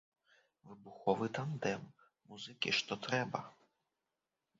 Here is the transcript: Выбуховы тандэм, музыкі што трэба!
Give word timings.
Выбуховы 0.69 1.27
тандэм, 1.37 1.83
музыкі 2.31 2.73
што 2.79 2.93
трэба! 3.05 3.39